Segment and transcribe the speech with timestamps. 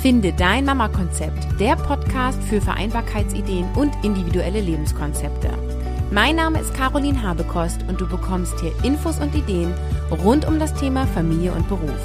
[0.00, 5.50] Finde dein Mama-Konzept, der Podcast für Vereinbarkeitsideen und individuelle Lebenskonzepte.
[6.10, 9.74] Mein Name ist Caroline Habekost und du bekommst hier Infos und Ideen
[10.24, 12.00] rund um das Thema Familie und Beruf.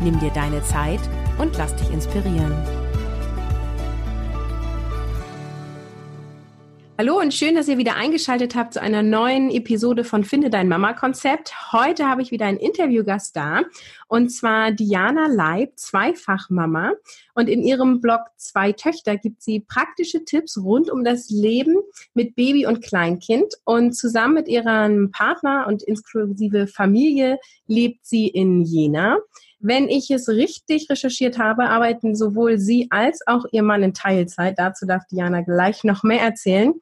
[0.00, 1.00] Nimm dir deine Zeit
[1.38, 2.54] und lass dich inspirieren.
[6.98, 10.68] Hallo und schön, dass ihr wieder eingeschaltet habt zu einer neuen Episode von Finde dein
[10.68, 11.72] Mama-Konzept.
[11.72, 13.62] Heute habe ich wieder einen Interviewgast da
[14.08, 16.92] und zwar Diana Leib, Zweifachmama.
[17.34, 21.76] Und in ihrem Blog Zwei Töchter gibt sie praktische Tipps rund um das Leben
[22.12, 23.54] mit Baby und Kleinkind.
[23.64, 29.16] Und zusammen mit ihrem Partner und inklusive Familie lebt sie in Jena.
[29.64, 34.58] Wenn ich es richtig recherchiert habe, arbeiten sowohl Sie als auch Ihr Mann in Teilzeit.
[34.58, 36.74] Dazu darf Diana gleich noch mehr erzählen.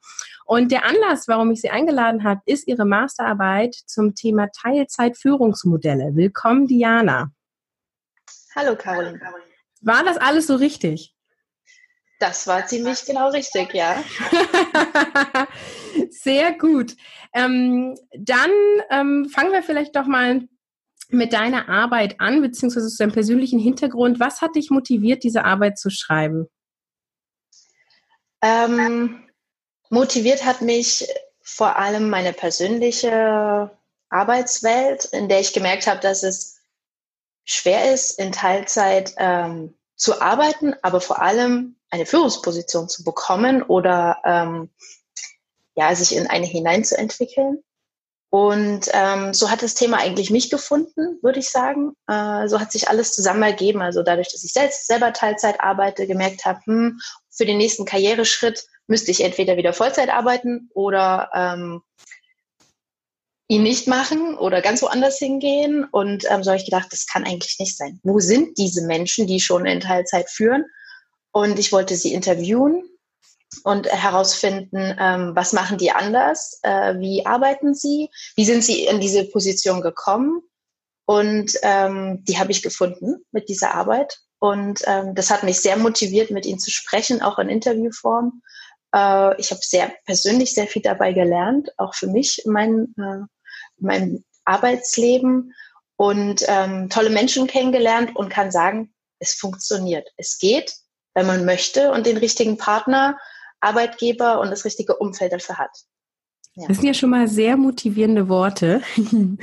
[0.45, 6.15] Und der Anlass, warum ich Sie eingeladen habe, ist Ihre Masterarbeit zum Thema Teilzeitführungsmodelle.
[6.15, 7.31] Willkommen, Diana.
[8.55, 9.21] Hallo, Caroline.
[9.81, 11.13] War das alles so richtig?
[12.17, 14.03] Das war ziemlich genau richtig, ja.
[16.09, 16.95] Sehr gut.
[17.33, 18.49] Ähm, dann
[18.89, 20.47] ähm, fangen wir vielleicht doch mal
[21.13, 24.19] mit deiner Arbeit an, beziehungsweise zu deinem persönlichen Hintergrund.
[24.19, 26.47] Was hat dich motiviert, diese Arbeit zu schreiben?
[28.41, 29.27] Ähm,
[29.89, 31.07] motiviert hat mich
[31.41, 33.71] vor allem meine persönliche
[34.09, 36.59] Arbeitswelt, in der ich gemerkt habe, dass es
[37.43, 44.17] schwer ist, in Teilzeit ähm, zu arbeiten, aber vor allem eine Führungsposition zu bekommen oder
[44.25, 44.69] ähm,
[45.75, 47.63] ja, sich in eine hineinzuentwickeln.
[48.31, 51.91] Und ähm, so hat das Thema eigentlich mich gefunden, würde ich sagen.
[52.07, 53.81] Äh, so hat sich alles zusammen ergeben.
[53.81, 56.97] Also dadurch, dass ich selbst selber Teilzeit arbeite, gemerkt habe, hm,
[57.29, 61.81] für den nächsten Karriereschritt müsste ich entweder wieder Vollzeit arbeiten oder ähm,
[63.49, 65.83] ihn nicht machen oder ganz woanders hingehen.
[65.83, 67.99] Und ähm, so habe ich gedacht, das kann eigentlich nicht sein.
[68.01, 70.63] Wo sind diese Menschen, die schon in Teilzeit führen?
[71.33, 72.81] Und ich wollte sie interviewen
[73.63, 78.99] und herausfinden, ähm, was machen die anders, äh, wie arbeiten sie, wie sind sie in
[78.99, 80.41] diese Position gekommen.
[81.05, 84.19] Und ähm, die habe ich gefunden mit dieser Arbeit.
[84.39, 88.41] Und ähm, das hat mich sehr motiviert, mit ihnen zu sprechen, auch in Interviewform.
[88.95, 93.25] Äh, ich habe sehr persönlich sehr viel dabei gelernt, auch für mich in mein, äh,
[93.77, 95.53] mein Arbeitsleben
[95.97, 100.07] und ähm, tolle Menschen kennengelernt und kann sagen, es funktioniert.
[100.17, 100.75] Es geht,
[101.13, 103.19] wenn man möchte und den richtigen Partner
[103.61, 105.71] Arbeitgeber und das richtige Umfeld dafür hat.
[106.55, 106.67] Ja.
[106.67, 108.81] Das sind ja schon mal sehr motivierende Worte.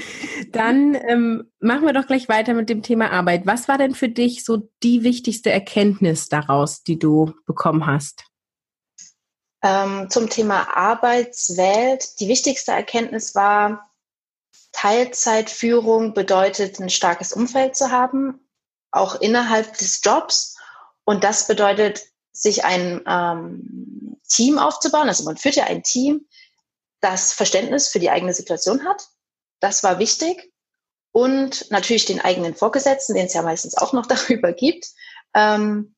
[0.52, 3.46] Dann ähm, machen wir doch gleich weiter mit dem Thema Arbeit.
[3.46, 8.24] Was war denn für dich so die wichtigste Erkenntnis daraus, die du bekommen hast?
[9.62, 12.20] Ähm, zum Thema Arbeitswelt.
[12.20, 13.90] Die wichtigste Erkenntnis war,
[14.72, 18.46] Teilzeitführung bedeutet, ein starkes Umfeld zu haben,
[18.90, 20.56] auch innerhalb des Jobs.
[21.04, 22.02] Und das bedeutet,
[22.32, 23.97] sich ein ähm,
[24.28, 25.08] Team aufzubauen.
[25.08, 26.26] Also man führt ja ein Team,
[27.00, 29.08] das Verständnis für die eigene Situation hat.
[29.60, 30.52] Das war wichtig.
[31.12, 34.86] Und natürlich den eigenen Vorgesetzten, den es ja meistens auch noch darüber gibt,
[35.34, 35.94] ähm,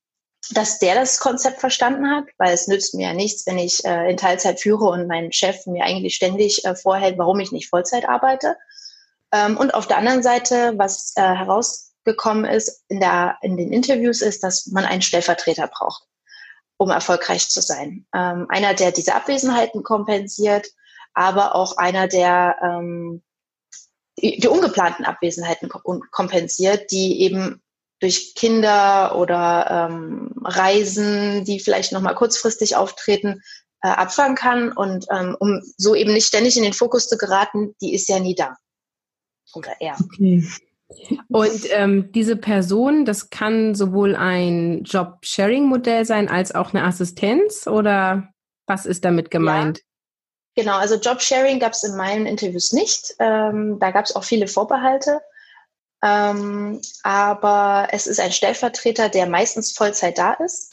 [0.53, 4.11] dass der das Konzept verstanden hat, weil es nützt mir ja nichts, wenn ich äh,
[4.11, 8.09] in Teilzeit führe und mein Chef mir eigentlich ständig äh, vorhält, warum ich nicht Vollzeit
[8.09, 8.57] arbeite.
[9.33, 14.23] Ähm, und auf der anderen Seite, was äh, herausgekommen ist in, der, in den Interviews,
[14.23, 16.10] ist, dass man einen Stellvertreter braucht
[16.81, 18.07] um erfolgreich zu sein.
[18.15, 20.67] Ähm, einer, der diese Abwesenheiten kompensiert,
[21.13, 23.23] aber auch einer, der ähm,
[24.19, 27.63] die, die ungeplanten Abwesenheiten kompensiert, die eben
[28.01, 33.43] durch Kinder oder ähm, Reisen, die vielleicht nochmal kurzfristig auftreten,
[33.83, 34.73] äh, abfangen kann.
[34.73, 38.21] Und ähm, um so eben nicht ständig in den Fokus zu geraten, die ist ja
[38.21, 38.57] nie da.
[39.53, 39.99] Oder er.
[40.03, 40.49] Okay.
[41.29, 48.29] Und ähm, diese Person, das kann sowohl ein Job-Sharing-Modell sein als auch eine Assistenz oder
[48.67, 49.79] was ist damit gemeint?
[49.79, 49.85] Ja.
[50.57, 53.15] Genau, also Job-Sharing gab es in meinen Interviews nicht.
[53.19, 55.21] Ähm, da gab es auch viele Vorbehalte.
[56.03, 60.73] Ähm, aber es ist ein Stellvertreter, der meistens Vollzeit da ist.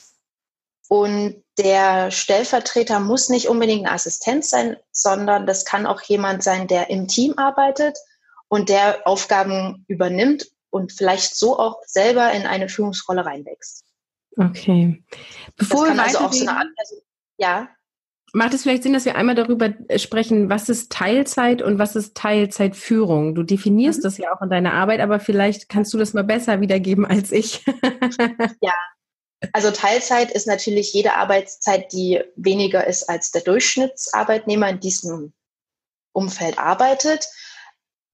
[0.90, 6.68] Und der Stellvertreter muss nicht unbedingt eine Assistenz sein, sondern das kann auch jemand sein,
[6.68, 7.98] der im Team arbeitet
[8.50, 13.84] und der Aufgaben übernimmt und vielleicht so auch selber in eine Führungsrolle reinwächst.
[14.38, 15.04] Okay.
[15.56, 16.96] Bevor das kann also auch so eine Art, also,
[17.38, 17.70] ja.
[18.34, 21.96] Macht es vielleicht Sinn, dass wir einmal darüber äh, sprechen, was ist Teilzeit und was
[21.96, 23.34] ist Teilzeitführung?
[23.34, 24.04] Du definierst mhm.
[24.04, 27.32] das ja auch in deiner Arbeit, aber vielleicht kannst du das mal besser wiedergeben als
[27.32, 27.66] ich.
[28.62, 28.74] ja.
[29.54, 35.34] Also Teilzeit ist natürlich jede Arbeitszeit, die weniger ist als der Durchschnittsarbeitnehmer in diesem
[36.12, 37.28] Umfeld arbeitet.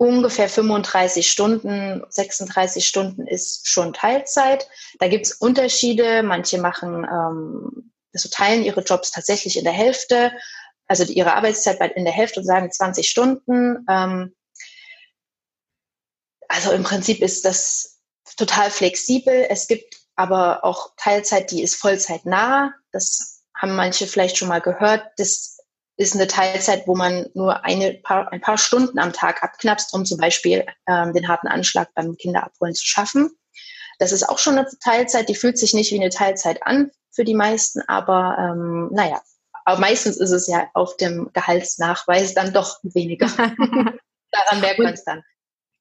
[0.04, 4.68] Ungefähr 35 Stunden, 36 Stunden ist schon Teilzeit.
[5.00, 6.24] Da gibt es Unterschiede.
[6.24, 10.34] Manche machen, ähm, also teilen ihre Jobs tatsächlich in der Hälfte,
[10.88, 13.86] also ihre Arbeitszeit in der Hälfte und sagen 20 Stunden.
[13.90, 14.36] Ähm,
[16.50, 18.02] also im Prinzip ist das
[18.36, 19.46] total flexibel.
[19.50, 22.74] Es gibt aber auch Teilzeit, die ist Vollzeit nah.
[22.92, 25.06] Das haben manche vielleicht schon mal gehört.
[25.16, 25.53] Das
[25.98, 30.06] ist eine Teilzeit, wo man nur eine paar, ein paar Stunden am Tag abknapst, um
[30.06, 33.32] zum Beispiel ähm, den harten Anschlag beim Kinderabholen zu schaffen.
[34.00, 37.24] Das ist auch schon eine Teilzeit, die fühlt sich nicht wie eine Teilzeit an für
[37.24, 39.22] die meisten, aber ähm, naja,
[39.66, 43.28] aber meistens ist es ja auf dem Gehaltsnachweis dann doch weniger.
[44.32, 45.24] Daran merkt man es dann.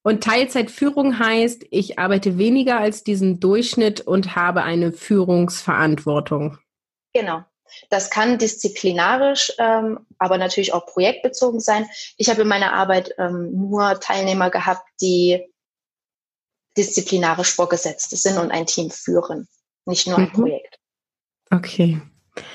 [0.04, 6.58] Und Teilzeitführung heißt, ich arbeite weniger als diesen Durchschnitt und habe eine Führungsverantwortung.
[7.14, 7.44] Genau.
[7.90, 11.88] Das kann disziplinarisch, ähm, aber natürlich auch projektbezogen sein.
[12.16, 15.46] Ich habe in meiner Arbeit ähm, nur Teilnehmer gehabt, die
[16.76, 19.48] disziplinarisch vorgesetzt sind und ein Team führen,
[19.84, 20.32] nicht nur ein mhm.
[20.32, 20.78] Projekt.
[21.50, 22.00] Okay.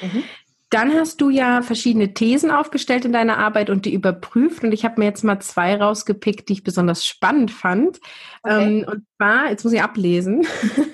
[0.01, 0.23] Mhm.
[0.69, 4.63] Dann hast du ja verschiedene Thesen aufgestellt in deiner Arbeit und die überprüft.
[4.63, 7.99] Und ich habe mir jetzt mal zwei rausgepickt, die ich besonders spannend fand.
[8.43, 8.79] Okay.
[8.79, 10.45] Ähm, und zwar, jetzt muss ich ablesen.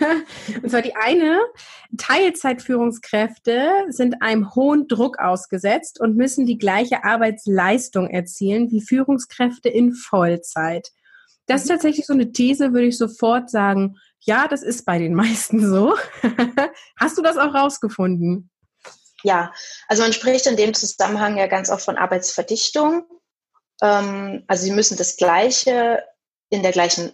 [0.61, 1.39] und zwar die eine,
[1.97, 9.93] Teilzeitführungskräfte sind einem hohen Druck ausgesetzt und müssen die gleiche Arbeitsleistung erzielen wie Führungskräfte in
[9.93, 10.89] Vollzeit.
[11.47, 11.73] Das ist mhm.
[11.73, 15.95] tatsächlich so eine These, würde ich sofort sagen, ja, das ist bei den meisten so.
[16.99, 18.49] Hast du das auch rausgefunden?
[19.23, 19.53] Ja,
[19.87, 23.05] also man spricht in dem Zusammenhang ja ganz oft von Arbeitsverdichtung.
[23.81, 26.03] Ähm, also sie müssen das Gleiche
[26.49, 27.13] in der gleichen,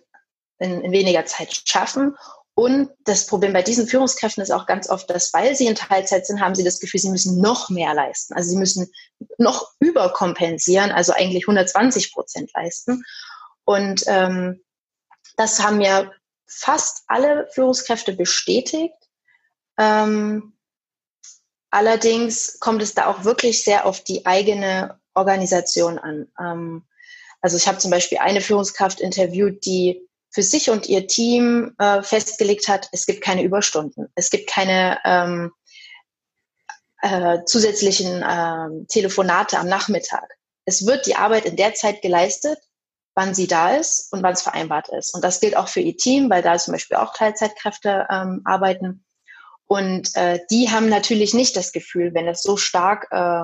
[0.57, 2.17] in, in weniger Zeit schaffen.
[2.55, 6.25] Und das Problem bei diesen Führungskräften ist auch ganz oft, dass weil sie in Teilzeit
[6.25, 8.33] sind, haben sie das Gefühl, sie müssen noch mehr leisten.
[8.33, 8.91] Also sie müssen
[9.37, 13.05] noch überkompensieren, also eigentlich 120 Prozent leisten.
[13.63, 14.61] Und ähm,
[15.37, 16.11] das haben ja
[16.47, 18.95] fast alle Führungskräfte bestätigt.
[19.77, 20.58] Ähm,
[21.71, 26.27] Allerdings kommt es da auch wirklich sehr auf die eigene Organisation an.
[26.39, 26.83] Ähm,
[27.41, 30.01] also ich habe zum Beispiel eine Führungskraft interviewt, die
[30.31, 34.99] für sich und ihr Team äh, festgelegt hat, es gibt keine Überstunden, es gibt keine
[35.03, 35.51] ähm,
[37.01, 40.37] äh, zusätzlichen äh, Telefonate am Nachmittag.
[40.65, 42.59] Es wird die Arbeit in der Zeit geleistet,
[43.15, 45.15] wann sie da ist und wann es vereinbart ist.
[45.15, 49.03] Und das gilt auch für ihr Team, weil da zum Beispiel auch Teilzeitkräfte ähm, arbeiten.
[49.71, 53.43] Und äh, die haben natürlich nicht das Gefühl, wenn es so stark äh,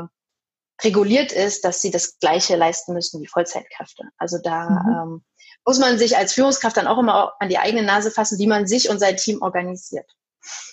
[0.84, 4.06] reguliert ist, dass sie das Gleiche leisten müssen wie Vollzeitkräfte.
[4.18, 4.90] Also da mhm.
[4.90, 5.26] ähm,
[5.66, 8.66] muss man sich als Führungskraft dann auch immer an die eigene Nase fassen, wie man
[8.66, 10.12] sich und sein Team organisiert.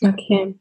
[0.03, 0.59] Okay.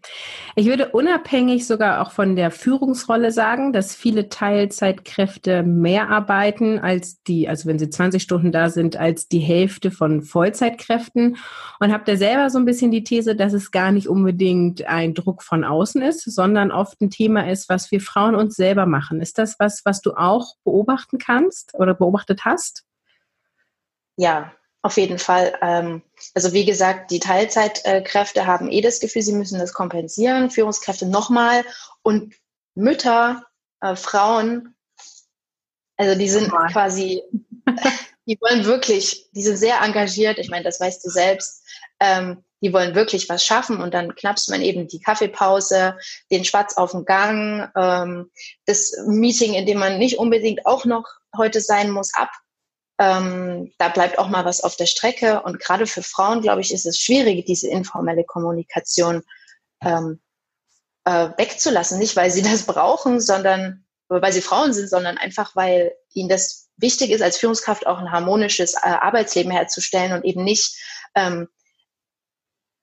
[0.56, 7.24] Ich würde unabhängig sogar auch von der Führungsrolle sagen, dass viele Teilzeitkräfte mehr arbeiten als
[7.24, 11.38] die, also wenn sie 20 Stunden da sind, als die Hälfte von Vollzeitkräften.
[11.80, 15.14] Und habe da selber so ein bisschen die These, dass es gar nicht unbedingt ein
[15.14, 19.22] Druck von außen ist, sondern oft ein Thema ist, was wir Frauen uns selber machen.
[19.22, 22.86] Ist das was, was du auch beobachten kannst oder beobachtet hast?
[24.18, 25.58] Ja, auf jeden Fall.
[25.62, 26.02] Ähm,
[26.34, 31.64] also wie gesagt, die Teilzeitkräfte haben eh das Gefühl, sie müssen das kompensieren, Führungskräfte nochmal
[32.02, 32.34] und
[32.76, 33.46] Mütter,
[33.82, 34.76] äh, Frauen,
[35.98, 37.22] also die sind oh quasi,
[38.26, 41.64] die wollen wirklich, die sind sehr engagiert, ich meine, das weißt du selbst,
[42.00, 45.98] ähm, die wollen wirklich was schaffen und dann knappst man eben die Kaffeepause,
[46.32, 48.32] den Schwarz auf dem Gang, ähm,
[48.66, 52.32] das Meeting, in dem man nicht unbedingt auch noch heute sein muss, ab
[53.02, 55.42] ähm, da bleibt auch mal was auf der Strecke.
[55.42, 59.24] Und gerade für Frauen, glaube ich, ist es schwierig, diese informelle Kommunikation
[59.84, 60.22] ähm,
[61.06, 61.98] äh, wegzulassen.
[61.98, 66.70] Nicht, weil sie das brauchen, sondern weil sie Frauen sind, sondern einfach, weil ihnen das
[66.78, 70.78] wichtig ist, als Führungskraft auch ein harmonisches äh, Arbeitsleben herzustellen und eben nicht
[71.16, 71.48] ähm,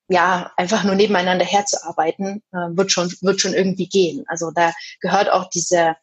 [0.08, 4.24] ja, einfach nur nebeneinander herzuarbeiten, äh, wird schon, wird schon irgendwie gehen.
[4.26, 5.96] Also da gehört auch diese,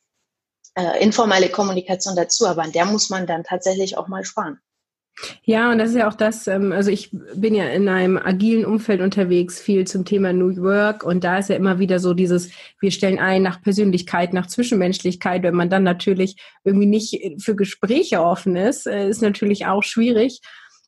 [0.76, 4.60] äh, informelle Kommunikation dazu, aber an der muss man dann tatsächlich auch mal sparen.
[5.44, 8.66] Ja, und das ist ja auch das, ähm, also ich bin ja in einem agilen
[8.66, 12.50] Umfeld unterwegs, viel zum Thema New Work und da ist ja immer wieder so dieses,
[12.82, 18.22] wir stellen ein nach Persönlichkeit, nach Zwischenmenschlichkeit, wenn man dann natürlich irgendwie nicht für Gespräche
[18.22, 20.42] offen ist, äh, ist natürlich auch schwierig.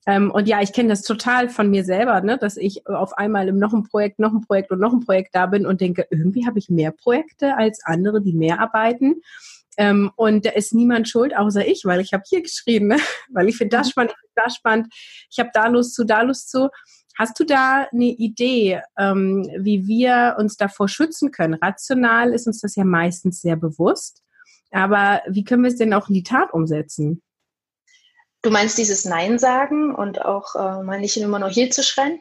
[0.06, 3.48] Ähm, und ja, ich kenne das total von mir selber, ne, dass ich auf einmal
[3.48, 6.06] im noch ein Projekt, noch ein Projekt und noch ein Projekt da bin und denke,
[6.10, 9.22] irgendwie habe ich mehr Projekte als andere, die mehr arbeiten.
[9.78, 12.98] Ähm, und da ist niemand schuld, außer ich, weil ich habe hier geschrieben, ne?
[13.32, 13.92] weil ich finde das mhm.
[13.92, 14.94] spannend, ich finde das spannend,
[15.30, 16.70] ich habe da Lust zu, da Lust zu.
[17.18, 21.56] Hast du da eine Idee, ähm, wie wir uns davor schützen können?
[21.56, 24.24] Rational ist uns das ja meistens sehr bewusst,
[24.72, 27.22] aber wie können wir es denn auch in die Tat umsetzen?
[28.44, 32.20] Du meinst dieses Nein sagen und auch äh, mal nicht immer nur hier zu schreien?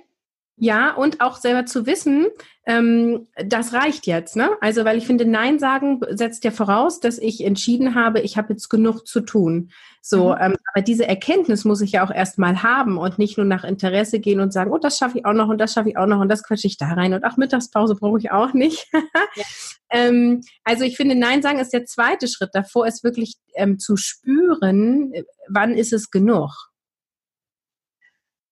[0.59, 2.29] Ja, und auch selber zu wissen,
[2.65, 4.37] ähm, das reicht jetzt.
[4.37, 4.49] Ne?
[4.63, 8.55] Also, weil ich finde, Nein sagen setzt ja voraus, dass ich entschieden habe, ich habe
[8.55, 9.71] jetzt genug zu tun.
[10.01, 10.37] So, mhm.
[10.41, 14.19] ähm, aber diese Erkenntnis muss ich ja auch erstmal haben und nicht nur nach Interesse
[14.19, 16.21] gehen und sagen, oh, das schaffe ich auch noch und das schaffe ich auch noch
[16.21, 18.89] und das quetsche ich da rein und auch Mittagspause brauche ich auch nicht.
[18.93, 19.45] ja.
[19.91, 22.51] ähm, also ich finde, Nein sagen ist der zweite Schritt.
[22.55, 25.13] Davor ist wirklich ähm, zu spüren,
[25.49, 26.71] wann ist es genug.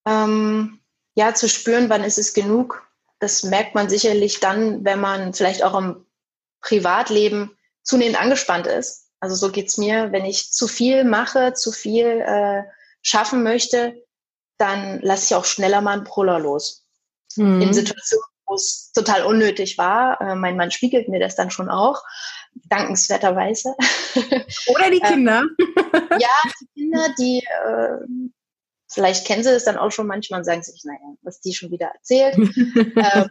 [0.07, 0.81] Ähm
[1.15, 2.87] ja, zu spüren, wann ist es genug.
[3.21, 6.07] Das merkt man sicherlich dann, wenn man vielleicht auch im
[6.61, 9.11] Privatleben zunehmend angespannt ist.
[9.21, 10.13] Also so geht's mir.
[10.13, 12.65] Wenn ich zu viel mache, zu viel äh,
[13.03, 14.03] schaffen möchte,
[14.59, 16.87] dann lasse ich auch schneller mal einen Proller los.
[17.37, 17.63] Mhm.
[17.63, 20.21] In Situationen, wo es total unnötig war.
[20.21, 22.03] Äh, mein Mann spiegelt mir das dann schon auch,
[22.69, 23.75] dankenswerterweise.
[24.69, 25.43] Oder die Kinder.
[26.19, 28.31] ja, die Kinder, die äh,
[28.95, 31.71] Vielleicht kennen sie es dann auch schon manchmal und sagen sich, naja, was die schon
[31.71, 32.37] wieder erzählt.
[32.37, 33.29] ähm,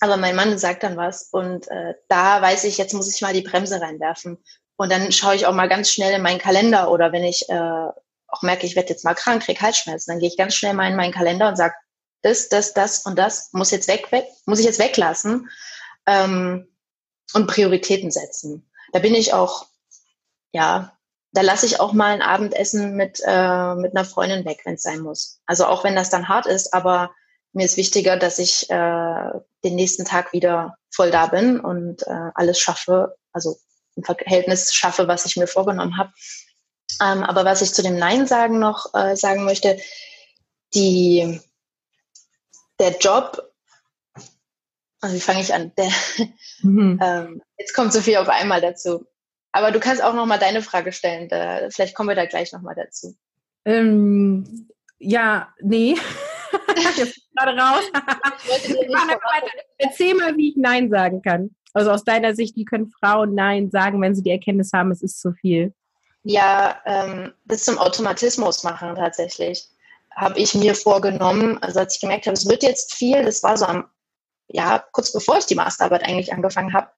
[0.00, 3.32] aber mein Mann sagt dann was und äh, da weiß ich, jetzt muss ich mal
[3.32, 4.38] die Bremse reinwerfen.
[4.76, 7.88] Und dann schaue ich auch mal ganz schnell in meinen Kalender oder wenn ich äh,
[8.26, 10.90] auch merke, ich werde jetzt mal krank, krieg Halsschmerzen, dann gehe ich ganz schnell mal
[10.90, 11.74] in meinen Kalender und sage,
[12.22, 15.48] das, das, das und das muss jetzt weg, weg muss ich jetzt weglassen
[16.06, 16.68] ähm,
[17.34, 18.68] und Prioritäten setzen.
[18.92, 19.66] Da bin ich auch
[20.52, 20.98] ja
[21.34, 24.82] da lasse ich auch mal ein Abendessen mit, äh, mit einer Freundin weg, wenn es
[24.82, 25.40] sein muss.
[25.46, 27.12] Also auch wenn das dann hart ist, aber
[27.52, 29.30] mir ist wichtiger, dass ich äh,
[29.64, 33.56] den nächsten Tag wieder voll da bin und äh, alles schaffe, also
[33.96, 36.12] im Verhältnis schaffe, was ich mir vorgenommen habe.
[37.02, 39.78] Ähm, aber was ich zu dem Nein sagen noch äh, sagen möchte,
[40.72, 41.40] die,
[42.78, 43.52] der Job,
[45.00, 45.72] also wie fange ich an?
[45.76, 45.90] Der,
[46.62, 47.00] mhm.
[47.02, 49.04] ähm, jetzt kommt so viel auf einmal dazu.
[49.54, 51.28] Aber du kannst auch noch mal deine Frage stellen.
[51.28, 53.14] Da, vielleicht kommen wir da gleich noch mal dazu.
[53.64, 54.68] Ähm,
[54.98, 55.94] ja, nee.
[56.96, 57.84] Jetzt gerade raus.
[59.78, 61.54] Erzähl mal, wie ich Nein sagen kann.
[61.72, 65.02] Also aus deiner Sicht, wie können Frauen Nein sagen, wenn sie die Erkenntnis haben, es
[65.02, 65.72] ist zu viel?
[66.24, 69.68] Ja, ähm, das zum Automatismus machen tatsächlich.
[70.10, 73.56] Habe ich mir vorgenommen, also als ich gemerkt habe, es wird jetzt viel, das war
[73.56, 73.88] so am,
[74.48, 76.88] ja, kurz bevor ich die Masterarbeit eigentlich angefangen habe,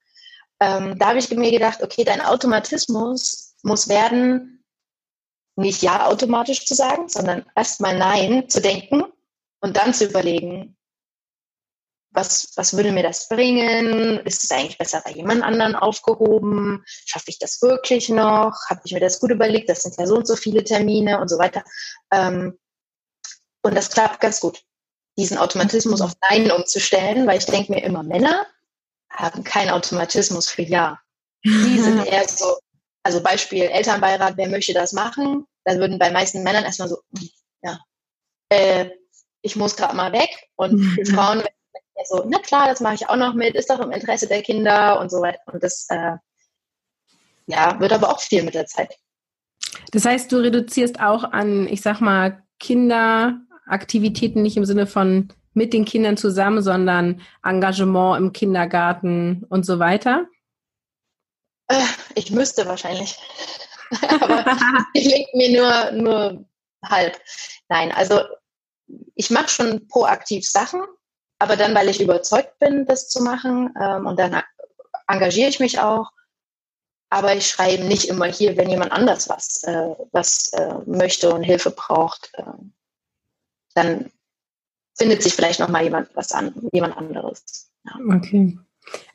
[0.61, 4.65] ähm, da habe ich mir gedacht, okay, dein Automatismus muss werden,
[5.57, 9.05] nicht Ja automatisch zu sagen, sondern erstmal Nein zu denken
[9.61, 10.77] und dann zu überlegen,
[12.11, 14.21] was, was würde mir das bringen?
[14.21, 16.83] Ist es eigentlich besser bei jemand anderen aufgehoben?
[16.87, 18.55] Schaffe ich das wirklich noch?
[18.71, 19.69] Habe ich mir das gut überlegt?
[19.69, 21.63] Das sind ja so und so viele Termine und so weiter.
[22.11, 22.59] Ähm,
[23.63, 24.63] und das klappt ganz gut,
[25.19, 28.47] diesen Automatismus auf Nein umzustellen, weil ich denke mir immer, Männer
[29.17, 31.01] haben keinen Automatismus für Ja.
[31.45, 32.57] Die sind eher so,
[33.03, 35.47] also Beispiel Elternbeirat, wer möchte das machen?
[35.65, 36.99] Da würden bei meisten Männern erstmal so,
[37.63, 37.79] ja,
[38.51, 38.91] äh,
[39.43, 40.31] ich muss gerade mal weg.
[40.57, 40.81] Und
[41.15, 41.43] Frauen
[42.05, 45.01] so, na klar, das mache ich auch noch mit, ist doch im Interesse der Kinder
[45.01, 45.41] und so weiter.
[45.47, 46.17] Und das, äh,
[47.47, 48.95] ja, wird aber auch viel mit der Zeit.
[49.93, 55.73] Das heißt, du reduzierst auch an, ich sag mal, Kinderaktivitäten nicht im Sinne von mit
[55.73, 60.27] den Kindern zusammen, sondern Engagement im Kindergarten und so weiter?
[61.69, 61.83] Äh,
[62.15, 63.19] ich müsste wahrscheinlich.
[64.21, 64.45] Aber
[64.93, 66.45] ich lege mir nur, nur
[66.85, 67.19] halb.
[67.69, 68.21] Nein, also
[69.15, 70.83] ich mache schon proaktiv Sachen,
[71.39, 74.43] aber dann, weil ich überzeugt bin, das zu machen ähm, und dann
[75.09, 76.11] engagiere ich mich auch.
[77.09, 81.45] Aber ich schreibe nicht immer hier, wenn jemand anders was, äh, was äh, möchte und
[81.45, 82.31] Hilfe braucht.
[82.35, 82.45] Äh,
[83.75, 84.11] dann
[84.97, 87.71] findet sich vielleicht noch mal jemand was an, jemand anderes.
[87.85, 88.17] Ja.
[88.17, 88.59] Okay.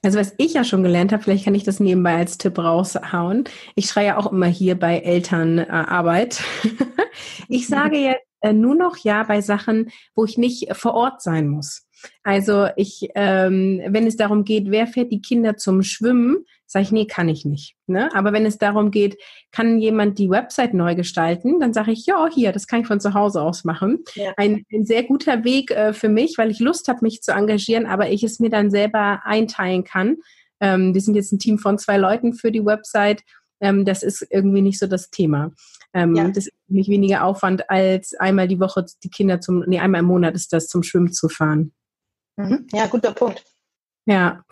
[0.02, 3.46] Also was ich ja schon gelernt habe, vielleicht kann ich das nebenbei als Tipp raushauen.
[3.76, 6.44] Ich schreie ja auch immer hier bei Elternarbeit.
[7.48, 11.48] ich sage jetzt äh, nur noch ja bei Sachen, wo ich nicht vor Ort sein
[11.48, 11.88] muss.
[12.24, 16.92] Also ich, ähm, wenn es darum geht, wer fährt die Kinder zum Schwimmen, sage ich,
[16.92, 17.76] nee, kann ich nicht.
[17.86, 18.10] Ne?
[18.16, 19.18] Aber wenn es darum geht,
[19.52, 23.02] kann jemand die Website neu gestalten, dann sage ich, ja, hier, das kann ich von
[23.02, 24.04] zu Hause aus machen.
[24.16, 24.34] Ja.
[24.38, 27.86] Ein, ein, sehr guter Weg äh, für mich, weil ich Lust habe, mich zu engagieren,
[27.86, 30.18] aber ich es mir dann selber einteilen kann.
[30.62, 33.24] Ähm, wir sind jetzt ein Team von zwei Leuten für die Website.
[33.60, 35.52] Ähm, das ist irgendwie nicht so das Thema.
[35.94, 36.30] Ähm, ja.
[36.30, 40.08] Das ist nicht weniger Aufwand, als einmal die Woche die Kinder zum, nee, einmal im
[40.08, 41.74] Monat ist das zum Schwimmen zu fahren.
[42.38, 42.68] Mhm.
[42.72, 43.44] Ja, guter Punkt.
[44.06, 44.44] Ja.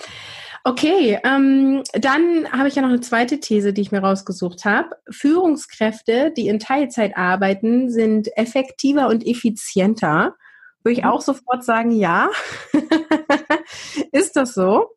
[0.63, 4.89] Okay, ähm, dann habe ich ja noch eine zweite These, die ich mir rausgesucht habe.
[5.10, 10.36] Führungskräfte, die in Teilzeit arbeiten, sind effektiver und effizienter.
[10.84, 11.10] Würde ich mhm.
[11.10, 12.30] auch sofort sagen, ja.
[14.12, 14.89] Ist das so?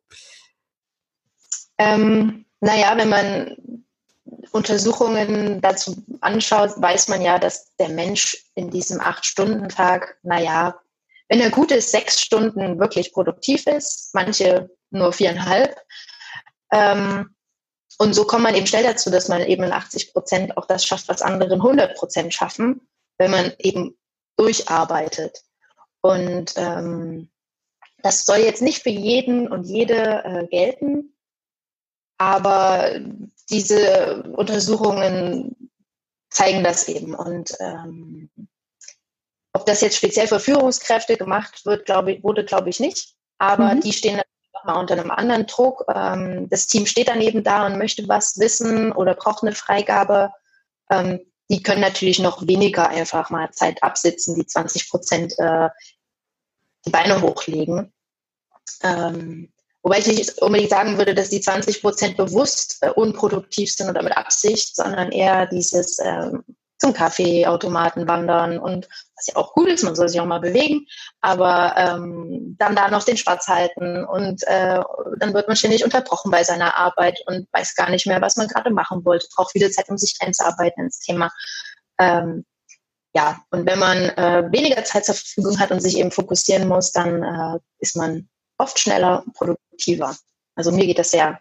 [1.77, 3.57] Ähm, naja, wenn man
[4.51, 10.79] Untersuchungen dazu anschaut, weiß man ja, dass der Mensch in diesem Acht-Stunden-Tag, naja,
[11.29, 15.75] wenn er gut ist, sechs Stunden wirklich produktiv ist, manche nur viereinhalb.
[16.71, 17.35] Ähm,
[17.99, 20.85] und so kommt man eben schnell dazu, dass man eben in 80 Prozent auch das
[20.85, 22.81] schafft, was andere in 100 Prozent schaffen,
[23.17, 23.97] wenn man eben
[24.35, 25.43] durcharbeitet.
[26.01, 27.29] Und ähm,
[28.01, 31.15] das soll jetzt nicht für jeden und jede äh, gelten,
[32.17, 32.99] aber
[33.49, 35.71] diese Untersuchungen
[36.29, 37.15] zeigen das eben.
[37.15, 38.29] Und ähm,
[39.53, 43.15] ob das jetzt speziell für Führungskräfte gemacht wird, glaube ich, wurde, glaube ich, nicht.
[43.37, 43.81] Aber mhm.
[43.81, 44.21] die stehen
[44.65, 45.85] nochmal unter einem anderen Druck.
[45.93, 50.31] Ähm, das Team steht daneben da und möchte was wissen oder braucht eine Freigabe.
[50.89, 55.69] Ähm, die können natürlich noch weniger einfach mal Zeit absitzen, die 20 Prozent äh,
[56.85, 57.93] die Beine hochlegen.
[58.81, 59.51] Ähm,
[59.81, 64.03] wobei ich nicht unbedingt sagen würde, dass die 20 Prozent bewusst äh, unproduktiv sind oder
[64.03, 66.43] mit Absicht, sondern eher dieses ähm,
[66.83, 70.85] zum Kaffeeautomaten wandern und was ja auch cool ist, man soll sich auch mal bewegen,
[71.21, 74.81] aber ähm, dann da noch den Spatz halten und äh,
[75.17, 78.49] dann wird man ständig unterbrochen bei seiner Arbeit und weiß gar nicht mehr, was man
[78.49, 81.31] gerade machen wollte, braucht wieder Zeit, um sich einzuarbeiten ins Thema.
[81.99, 82.43] Ähm,
[83.15, 86.91] ja, und wenn man äh, weniger Zeit zur Verfügung hat und sich eben fokussieren muss,
[86.91, 90.17] dann äh, ist man oft schneller und produktiver.
[90.55, 91.39] Also mir geht das sehr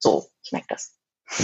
[0.00, 0.96] so, ich merke das.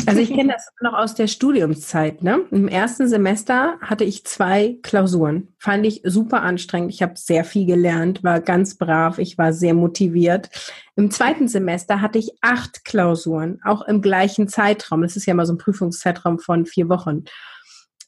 [0.06, 2.22] Also ich kenne das noch aus der Studiumszeit.
[2.22, 2.40] Ne?
[2.50, 5.48] Im ersten Semester hatte ich zwei Klausuren.
[5.58, 6.92] Fand ich super anstrengend.
[6.92, 10.50] Ich habe sehr viel gelernt, war ganz brav, ich war sehr motiviert.
[10.96, 15.02] Im zweiten Semester hatte ich acht Klausuren, auch im gleichen Zeitraum.
[15.02, 17.24] Das ist ja mal so ein Prüfungszeitraum von vier Wochen.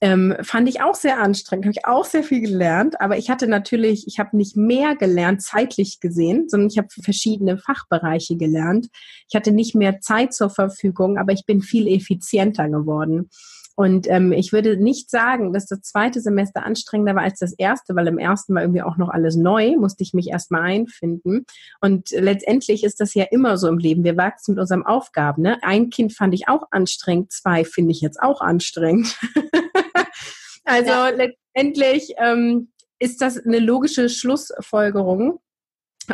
[0.03, 3.47] Ähm, fand ich auch sehr anstrengend, habe ich auch sehr viel gelernt, aber ich hatte
[3.47, 8.89] natürlich, ich habe nicht mehr gelernt, zeitlich gesehen, sondern ich habe verschiedene Fachbereiche gelernt.
[9.29, 13.31] Ich hatte nicht mehr Zeit zur Verfügung, aber ich bin viel effizienter geworden.
[13.75, 17.97] Und ähm, ich würde nicht sagen, dass das zweite Semester anstrengender war als das erste,
[17.97, 21.47] weil im ersten war irgendwie auch noch alles neu, musste ich mich erstmal einfinden.
[21.81, 24.05] Und letztendlich ist das ja immer so im Leben.
[24.05, 25.43] Wir wachsen mit unseren Aufgaben.
[25.43, 25.59] Ne?
[25.63, 29.17] Ein Kind fand ich auch anstrengend, zwei finde ich jetzt auch anstrengend.
[30.65, 31.09] Also ja.
[31.09, 35.41] letztendlich ähm, ist das eine logische Schlussfolgerung.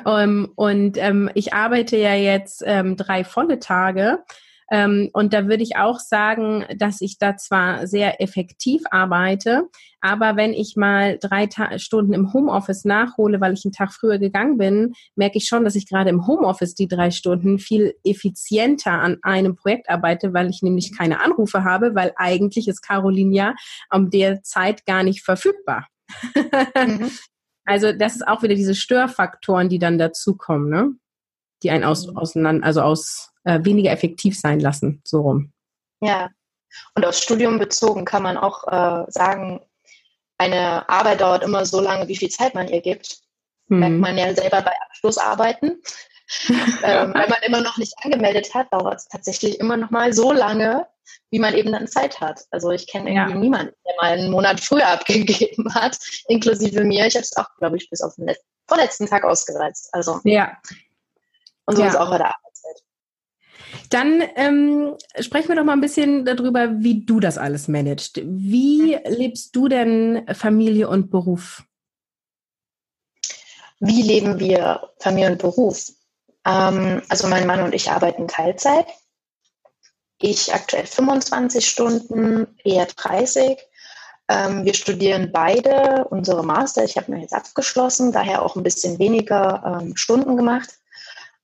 [0.07, 4.25] Ähm, und ähm, ich arbeite ja jetzt ähm, drei volle Tage.
[4.71, 9.69] Ähm, und da würde ich auch sagen, dass ich da zwar sehr effektiv arbeite,
[10.01, 14.19] aber wenn ich mal drei Ta Stunden im Homeoffice nachhole, weil ich einen Tag früher
[14.19, 18.93] gegangen bin, merke ich schon, dass ich gerade im Homeoffice die drei Stunden viel effizienter
[18.93, 23.55] an einem Projekt arbeite, weil ich nämlich keine Anrufe habe, weil eigentlich ist Caroline ja
[23.91, 25.87] um der Zeit gar nicht verfügbar.
[26.35, 27.11] mhm.
[27.69, 30.93] Also das ist auch wieder diese Störfaktoren, die dann dazukommen, ne?
[31.63, 32.17] Die einen aus, mhm.
[32.17, 35.53] auseinander, also aus äh, weniger effektiv sein lassen, so rum.
[36.01, 36.31] Ja.
[36.95, 39.61] Und aufs Studium bezogen kann man auch äh, sagen,
[40.39, 43.19] eine Arbeit dauert immer so lange, wie viel Zeit man ihr gibt.
[43.67, 43.79] Mhm.
[43.79, 45.83] Merkt man ja selber bei Abschlussarbeiten.
[46.83, 50.31] ähm, wenn man immer noch nicht angemeldet hat, dauert es tatsächlich immer noch mal so
[50.31, 50.87] lange,
[51.31, 52.43] wie man eben dann Zeit hat.
[52.51, 53.39] Also ich kenne irgendwie ja.
[53.39, 57.07] niemanden, der mal einen Monat früher abgegeben hat, inklusive mir.
[57.07, 58.31] Ich habe es auch, glaube ich, bis auf den
[58.69, 59.89] vorletzten Tag ausgereizt.
[59.93, 60.57] Also ja.
[61.69, 61.89] Und so ja.
[61.89, 62.83] ist auch bei der Arbeitszeit.
[63.91, 68.23] Dann ähm, sprechen wir doch mal ein bisschen darüber, wie du das alles managst.
[68.25, 69.01] Wie mhm.
[69.05, 71.63] lebst du denn Familie und Beruf?
[73.81, 75.93] Wie leben wir Familie und Beruf?
[76.47, 78.87] Ähm, also mein Mann und ich arbeiten Teilzeit.
[80.23, 83.59] Ich aktuell 25 Stunden, eher 30.
[84.31, 86.83] Ähm, wir studieren beide unsere Master.
[86.85, 90.79] Ich habe mir jetzt abgeschlossen, daher auch ein bisschen weniger ähm, Stunden gemacht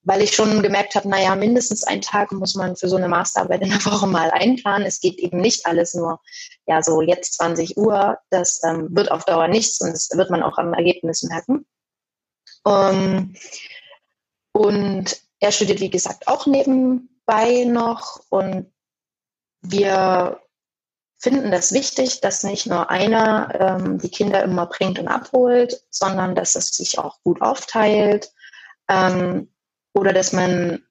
[0.05, 3.63] weil ich schon gemerkt habe, naja, mindestens einen Tag muss man für so eine Masterarbeit
[3.63, 4.87] in der Woche mal einplanen.
[4.87, 6.21] Es geht eben nicht alles nur,
[6.67, 8.19] ja, so jetzt 20 Uhr.
[8.31, 11.67] Das ähm, wird auf Dauer nichts und das wird man auch am Ergebnis merken.
[12.65, 13.37] Um, ähm,
[14.53, 18.73] und er studiert, wie gesagt, auch nebenbei noch und
[19.61, 20.41] wir
[21.19, 26.35] finden das wichtig, dass nicht nur einer ähm, die Kinder immer bringt und abholt, sondern
[26.35, 28.31] dass es sich auch gut aufteilt.
[28.89, 29.54] Ähm,
[29.95, 30.83] oder dass man,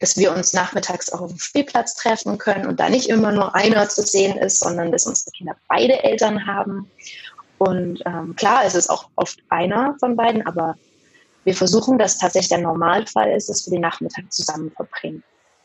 [0.00, 3.54] dass wir uns nachmittags auch auf dem Spielplatz treffen können und da nicht immer nur
[3.54, 6.90] einer zu sehen ist, sondern dass unsere Kinder beide Eltern haben.
[7.56, 10.76] Und ähm, klar, es ist auch oft einer von beiden, aber
[11.44, 15.22] wir versuchen, dass tatsächlich der Normalfall ist, dass wir den Nachmittag zusammen verbringen.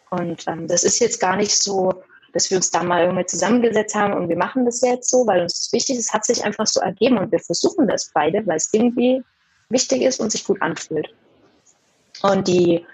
[0.09, 2.03] Und ähm, das ist jetzt gar nicht so,
[2.33, 5.41] dass wir uns da mal irgendwie zusammengesetzt haben und wir machen das jetzt so, weil
[5.41, 8.57] uns das wichtig ist, hat sich einfach so ergeben und wir versuchen das beide, weil
[8.57, 9.23] es irgendwie
[9.69, 11.13] wichtig ist und sich gut anfühlt.
[12.23, 12.85] Und die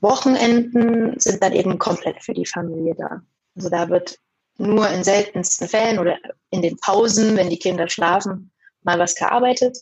[0.00, 3.22] Wochenenden sind dann eben komplett für die Familie da.
[3.56, 4.18] Also da wird
[4.58, 6.18] nur in seltensten Fällen oder
[6.50, 9.78] in den Pausen, wenn die Kinder schlafen, mal was gearbeitet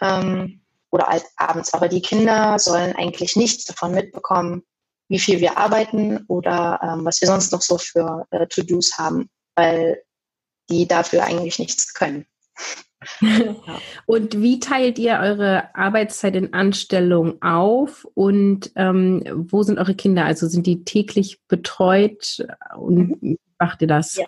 [0.00, 1.72] ähm, oder abends.
[1.74, 4.64] Aber die Kinder sollen eigentlich nichts davon mitbekommen,
[5.08, 9.28] wie viel wir arbeiten oder ähm, was wir sonst noch so für äh, To-Dos haben,
[9.54, 10.02] weil
[10.70, 12.26] die dafür eigentlich nichts können.
[14.06, 20.24] Und wie teilt ihr eure Arbeitszeit in Anstellung auf und ähm, wo sind eure Kinder?
[20.24, 23.38] Also sind die täglich betreut und mhm.
[23.58, 24.16] macht ihr das?
[24.16, 24.26] Ja.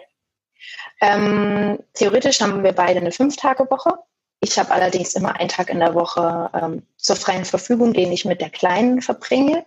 [1.01, 3.95] Ähm, theoretisch haben wir beide eine Fünf-Tage-Woche.
[4.41, 8.25] Ich habe allerdings immer einen Tag in der Woche ähm, zur freien Verfügung, den ich
[8.25, 9.67] mit der Kleinen verbringe.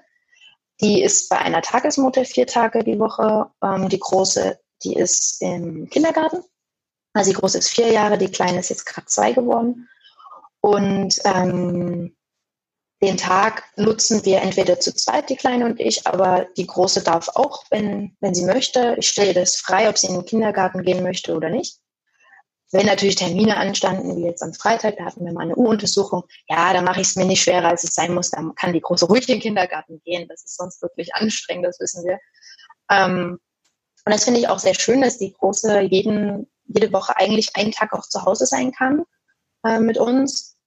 [0.81, 3.47] Die ist bei einer Tagesmutter vier Tage die Woche.
[3.63, 6.43] Ähm, die große, die ist im Kindergarten
[7.15, 9.87] also die große ist vier Jahre, die kleine ist jetzt gerade zwei geworden.
[10.59, 12.15] Und ähm,
[13.01, 17.29] den Tag nutzen wir entweder zu zweit, die Kleine und ich, aber die Große darf
[17.29, 18.95] auch, wenn, wenn sie möchte.
[18.97, 21.77] Ich stelle das frei, ob sie in den Kindergarten gehen möchte oder nicht.
[22.71, 26.73] Wenn natürlich Termine anstanden, wie jetzt am Freitag, da hatten wir mal eine U-Untersuchung, ja,
[26.73, 28.31] da mache ich es mir nicht schwerer, als es sein muss.
[28.31, 30.27] Da kann die Große ruhig in den Kindergarten gehen.
[30.27, 32.19] Das ist sonst wirklich anstrengend, das wissen wir.
[32.91, 33.39] Ähm,
[34.05, 37.71] und das finde ich auch sehr schön, dass die Große jeden jede Woche eigentlich einen
[37.71, 39.05] Tag auch zu Hause sein kann
[39.65, 40.57] äh, mit uns.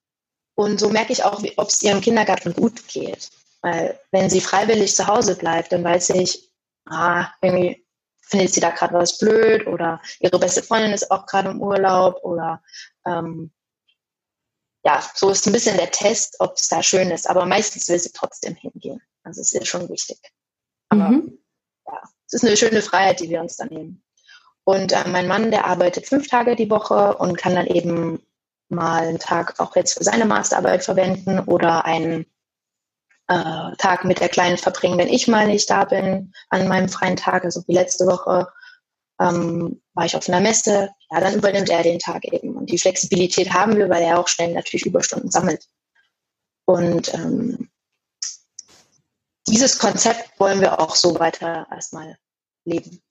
[0.55, 3.29] Und so merke ich auch, ob es ihrem Kindergarten gut geht.
[3.61, 6.51] Weil wenn sie freiwillig zu Hause bleibt, dann weiß ich,
[6.85, 7.85] ah, irgendwie
[8.21, 12.23] findet sie da gerade was blöd oder ihre beste Freundin ist auch gerade im Urlaub
[12.23, 12.61] oder
[13.05, 13.51] ähm,
[14.83, 17.29] ja, so ist ein bisschen der Test, ob es da schön ist.
[17.29, 19.01] Aber meistens will sie trotzdem hingehen.
[19.23, 20.19] Also es ist schon wichtig.
[20.89, 21.39] Aber mhm.
[21.85, 24.03] ja, es ist eine schöne Freiheit, die wir uns da nehmen.
[24.69, 28.21] Und äh, mein Mann, der arbeitet fünf Tage die Woche und kann dann eben
[28.69, 32.27] mal einen Tag auch jetzt für seine Masterarbeit verwenden oder einen
[33.27, 37.15] äh, Tag mit der Kleinen verbringen, wenn ich mal nicht da bin an meinem freien
[37.15, 37.45] Tag.
[37.45, 38.47] Also wie letzte Woche
[39.19, 40.91] ähm, war ich auf einer Messe.
[41.09, 42.55] Ja, dann übernimmt er den Tag eben.
[42.55, 45.65] Und die Flexibilität haben wir, weil er auch schnell natürlich Überstunden sammelt.
[46.65, 47.71] Und ähm,
[49.47, 52.19] dieses Konzept wollen wir auch so weiter erstmal
[52.65, 53.01] leben.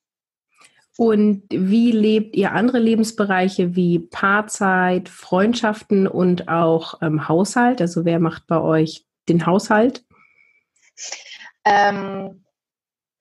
[0.98, 7.80] Und wie lebt ihr andere Lebensbereiche wie Paarzeit, Freundschaften und auch ähm, Haushalt?
[7.80, 10.04] Also wer macht bei euch den Haushalt?
[11.64, 12.44] Ähm,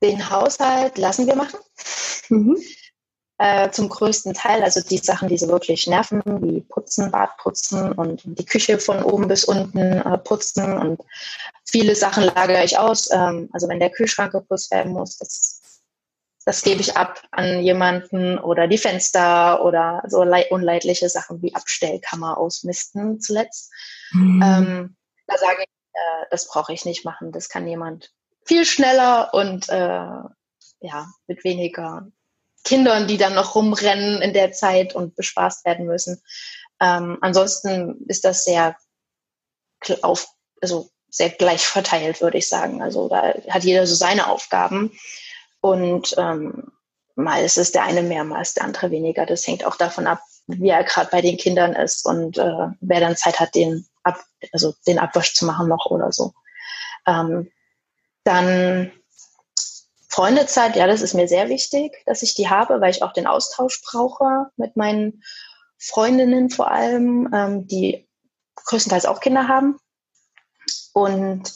[0.02, 1.60] den Haushalt lassen wir machen.
[2.30, 2.58] Mhm.
[3.38, 7.92] Äh, zum größten Teil, also die Sachen, die so wirklich nerven, wie Putzen, Bad putzen
[7.92, 11.02] und die Küche von oben bis unten äh, putzen und
[11.64, 13.12] viele Sachen lagere ich aus.
[13.12, 15.57] Ähm, also wenn der Kühlschrank geputzt werden muss, das
[16.48, 22.38] das gebe ich ab an jemanden oder die Fenster oder so unleidliche Sachen wie Abstellkammer
[22.38, 23.70] ausmisten zuletzt.
[24.12, 24.42] Mhm.
[24.42, 24.96] Ähm,
[25.28, 27.34] da sage ich, äh, das brauche ich nicht machen.
[27.34, 28.14] Das kann jemand
[28.46, 29.76] viel schneller und äh,
[30.80, 32.08] ja, mit weniger
[32.64, 36.24] Kindern, die dann noch rumrennen in der Zeit und bespaßt werden müssen.
[36.80, 38.78] Ähm, ansonsten ist das sehr
[40.02, 40.30] auf,
[40.62, 42.82] also sehr gleich verteilt, würde ich sagen.
[42.82, 44.98] Also da hat jeder so seine Aufgaben.
[45.62, 46.72] Und ähm,
[47.16, 49.26] mal ist es der eine mehr, mal der andere weniger.
[49.26, 53.00] Das hängt auch davon ab, wie er gerade bei den Kindern ist und äh, wer
[53.00, 54.20] dann Zeit hat, den, ab,
[54.54, 56.34] also den Abwasch zu machen noch oder so.
[57.06, 57.52] Ähm,
[58.24, 58.92] dann
[60.10, 63.28] Freundezeit, ja, das ist mir sehr wichtig, dass ich die habe, weil ich auch den
[63.28, 65.24] Austausch brauche mit meinen
[65.78, 68.08] Freundinnen vor allem, ähm, die
[68.56, 69.80] größtenteils auch Kinder haben.
[70.94, 71.54] Und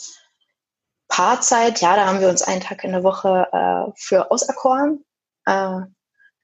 [1.11, 5.03] Paarzeit, ja, da haben wir uns einen Tag in der Woche äh, für auserkoren.
[5.45, 5.81] Äh,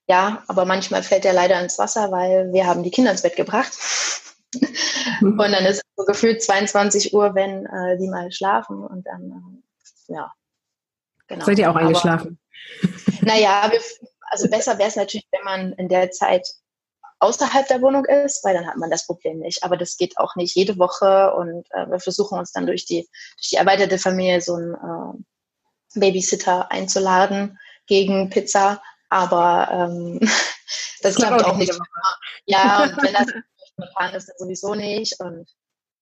[0.07, 3.35] ja, aber manchmal fällt er leider ins Wasser, weil wir haben die Kinder ins Bett
[3.35, 3.71] gebracht.
[5.19, 5.39] Mhm.
[5.39, 9.61] und dann ist es so gefühlt 22 Uhr, wenn äh, die mal schlafen und dann,
[10.09, 10.33] äh, ja,
[11.27, 11.45] genau.
[11.45, 12.37] Seid ihr auch eingeschlafen?
[13.21, 13.79] naja, wir,
[14.21, 16.47] also besser wäre es natürlich, wenn man in der Zeit
[17.19, 19.63] außerhalb der Wohnung ist, weil dann hat man das Problem nicht.
[19.63, 23.07] Aber das geht auch nicht jede Woche und äh, wir versuchen uns dann durch die,
[23.37, 28.81] durch die erweiterte Familie so einen äh, Babysitter einzuladen gegen Pizza.
[29.09, 30.19] Aber ähm,
[31.01, 31.77] das klappt auch nicht.
[32.45, 33.27] Ja, und wenn das
[33.71, 35.19] spontan ist, dann sowieso nicht.
[35.19, 35.49] Und,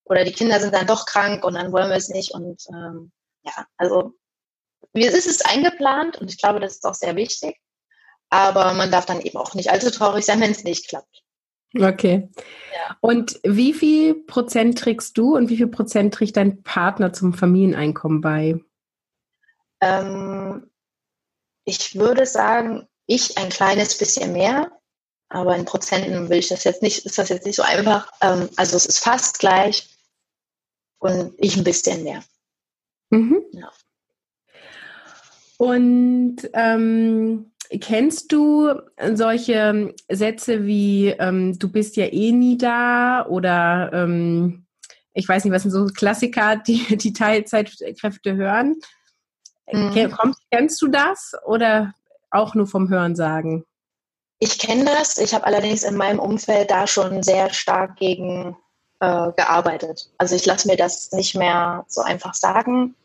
[0.04, 2.34] oder die Kinder sind dann doch krank und dann wollen wir es nicht.
[2.34, 3.12] Und ähm,
[3.44, 4.14] ja, also
[4.94, 7.60] es ist eingeplant und ich glaube, das ist auch sehr wichtig.
[8.36, 11.24] Aber man darf dann eben auch nicht allzu traurig sein, wenn es nicht klappt.
[11.74, 12.30] Okay.
[12.74, 12.98] Ja.
[13.00, 18.20] Und wie viel Prozent trägst du und wie viel Prozent trägt dein Partner zum Familieneinkommen
[18.20, 18.60] bei?
[19.80, 20.70] Ähm,
[21.64, 24.70] ich würde sagen, ich ein kleines bisschen mehr,
[25.30, 28.12] aber in Prozenten will ich das jetzt nicht, ist das jetzt nicht so einfach.
[28.20, 29.88] Ähm, also es ist fast gleich
[31.00, 32.22] und ich ein bisschen mehr.
[33.12, 33.46] Mhm.
[33.54, 33.72] Ja.
[35.58, 38.74] Und ähm, kennst du
[39.14, 44.66] solche Sätze wie ähm, du bist ja eh nie da oder ähm,
[45.14, 48.76] ich weiß nicht, was sind so Klassiker, die die Teilzeitkräfte hören?
[49.72, 50.12] Mhm.
[50.12, 51.94] Kommst, kennst du das oder
[52.30, 53.66] auch nur vom Hören sagen?
[54.40, 55.18] Ich kenne das.
[55.18, 58.58] Ich habe allerdings in meinem Umfeld da schon sehr stark gegen
[59.00, 60.10] äh, gearbeitet.
[60.18, 62.96] Also ich lasse mir das nicht mehr so einfach sagen.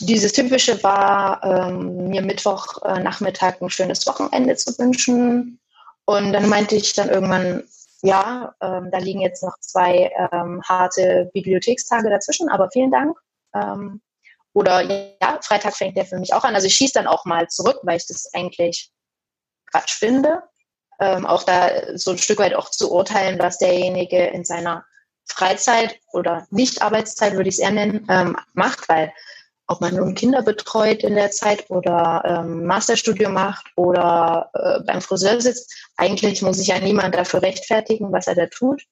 [0.00, 5.60] Dieses Typische war, ähm, mir Mittwochnachmittag äh, ein schönes Wochenende zu wünschen.
[6.06, 7.64] Und dann meinte ich dann irgendwann,
[8.02, 13.18] ja, ähm, da liegen jetzt noch zwei ähm, harte Bibliothekstage dazwischen, aber vielen Dank.
[13.54, 14.00] Ähm,
[14.54, 16.54] oder ja, Freitag fängt der für mich auch an.
[16.54, 18.90] Also ich schieße dann auch mal zurück, weil ich das eigentlich
[19.70, 20.42] Quatsch finde.
[21.00, 24.84] Ähm, auch da so ein Stück weit auch zu urteilen, was derjenige in seiner
[25.26, 29.12] Freizeit oder Nicht-Arbeitszeit, würde ich es eher nennen, ähm, macht, weil
[29.66, 35.00] ob man nun Kinder betreut in der Zeit oder ähm, Masterstudium macht oder äh, beim
[35.00, 38.82] Friseur sitzt, eigentlich muss sich ja niemand dafür rechtfertigen, was er da tut.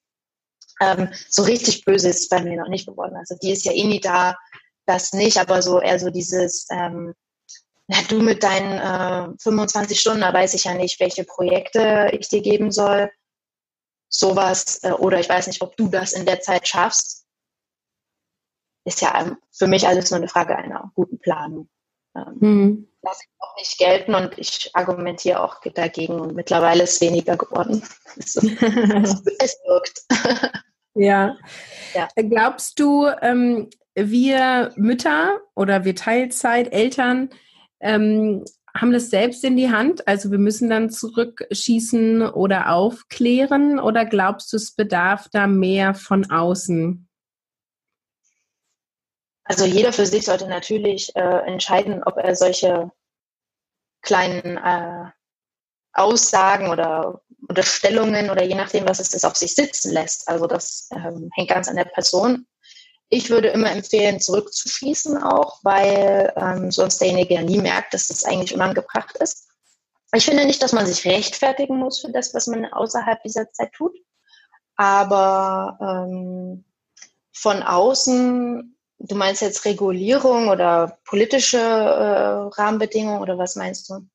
[0.81, 3.17] Ähm, so richtig böse ist es bei mir noch nicht geworden.
[3.17, 4.35] Also die ist ja eh nie da,
[4.87, 7.15] das nicht, aber so eher so dieses, ähm,
[7.87, 12.29] na, du mit deinen äh, 25 Stunden, da weiß ich ja nicht, welche Projekte ich
[12.29, 13.11] dir geben soll.
[14.09, 17.22] Sowas, äh, oder ich weiß nicht, ob du das in der Zeit schaffst.
[18.85, 21.69] Ist ja für mich alles nur eine Frage einer guten Planung.
[22.17, 22.89] Ähm, mhm.
[23.03, 27.37] Lasse ich auch nicht gelten und ich argumentiere auch dagegen und mittlerweile ist es weniger
[27.37, 27.83] geworden.
[28.17, 28.37] es,
[29.39, 30.03] es wirkt.
[30.95, 31.37] ja.
[31.95, 32.09] ja.
[32.17, 37.31] Glaubst du, ähm, wir Mütter oder wir Teilzeit, Eltern
[37.81, 40.07] ähm, haben das selbst in die Hand?
[40.09, 46.31] Also wir müssen dann zurückschießen oder aufklären oder glaubst du, es bedarf da mehr von
[46.31, 47.09] außen?
[49.53, 52.91] Also jeder für sich sollte natürlich äh, entscheiden, ob er solche
[54.01, 55.11] kleinen äh,
[55.93, 60.27] Aussagen oder Unterstellungen oder je nachdem, was es ist, auf sich sitzen lässt.
[60.27, 62.47] Also das ähm, hängt ganz an der Person
[63.13, 68.25] ich würde immer empfehlen, zurückzuschießen auch, weil ähm, sonst derjenige ja nie merkt, dass das
[68.25, 69.51] eigentlich unangebracht ist.
[70.15, 73.71] Ich finde nicht, dass man sich rechtfertigen muss für das, was man außerhalb dieser Zeit
[73.75, 73.95] tut.
[74.77, 75.77] Aber
[76.09, 76.65] ähm,
[77.35, 84.07] von außen, du meinst jetzt Regulierung oder politische äh, Rahmenbedingungen oder was meinst du?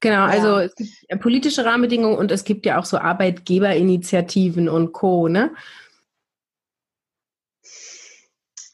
[0.00, 5.28] Genau, also es gibt politische Rahmenbedingungen und es gibt ja auch so Arbeitgeberinitiativen und Co.
[5.28, 5.50] Ne?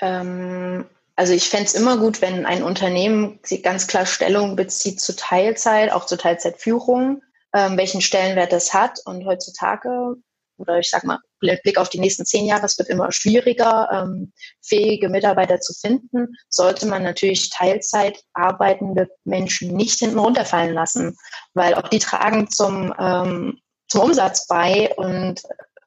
[0.00, 5.14] Ähm, also ich fände es immer gut, wenn ein Unternehmen ganz klar Stellung bezieht zu
[5.14, 7.22] Teilzeit, auch zur Teilzeitführung,
[7.54, 9.00] ähm, welchen Stellenwert das hat.
[9.04, 10.16] Und heutzutage,
[10.60, 14.32] oder ich sag mal, Blick auf die nächsten zehn Jahre, es wird immer schwieriger, ähm,
[14.62, 21.16] fähige Mitarbeiter zu finden, sollte man natürlich Teilzeit arbeitende Menschen nicht hinten runterfallen lassen,
[21.54, 25.42] weil auch die tragen zum, ähm, zum Umsatz bei und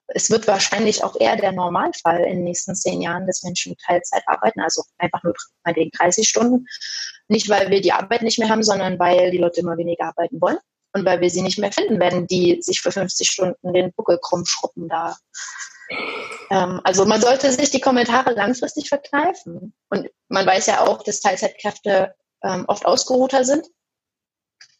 [0.08, 4.24] es wird wahrscheinlich auch eher der Normalfall in den nächsten zehn Jahren, dass Menschen Teilzeit
[4.26, 5.34] arbeiten, also einfach nur
[5.64, 6.66] bei den 30 Stunden.
[7.30, 10.42] Nicht, weil wir die Arbeit nicht mehr haben, sondern weil die Leute immer weniger arbeiten
[10.42, 10.58] wollen
[10.94, 14.20] und weil wir sie nicht mehr finden werden, die sich für 50 Stunden den Buckel
[14.22, 15.18] krumm schruppen da.
[16.50, 19.74] Ähm, also man sollte sich die Kommentare langfristig verkneifen.
[19.90, 23.68] Und man weiß ja auch, dass Teilzeitkräfte ähm, oft ausgeruhter sind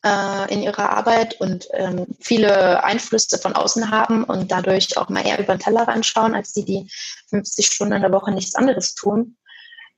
[0.06, 5.26] äh, in ihrer Arbeit und ähm, viele Einflüsse von außen haben und dadurch auch mal
[5.26, 6.90] eher über den Tellerrand schauen, als die, die
[7.30, 9.38] 50 Stunden in der Woche nichts anderes tun.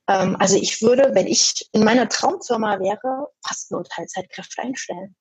[0.08, 5.16] Ähm, also ich würde, wenn ich in meiner Traumfirma wäre, fast nur Teilzeitkräfte einstellen.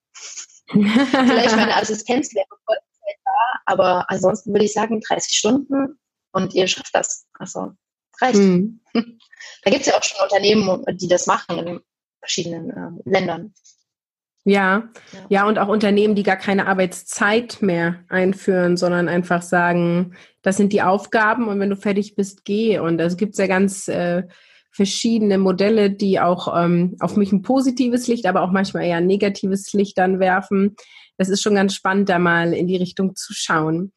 [0.67, 5.99] Vielleicht meine Assistenz wäre Vollzeit da, aber ansonsten würde ich sagen 30 Stunden
[6.31, 7.27] und ihr schafft das.
[7.39, 7.71] Also
[8.21, 8.39] reicht.
[8.39, 8.81] Mhm.
[9.63, 11.79] Da gibt es ja auch schon Unternehmen, die das machen in
[12.19, 13.53] verschiedenen äh, Ländern.
[14.43, 20.15] Ja, ja, ja, und auch Unternehmen, die gar keine Arbeitszeit mehr einführen, sondern einfach sagen,
[20.43, 22.77] das sind die Aufgaben und wenn du fertig bist, geh.
[22.77, 24.23] Und es gibt ja ganz äh,
[24.75, 29.07] verschiedene Modelle, die auch ähm, auf mich ein positives Licht, aber auch manchmal eher ein
[29.07, 30.75] negatives Licht dann werfen.
[31.17, 33.93] Das ist schon ganz spannend, da mal in die Richtung zu schauen.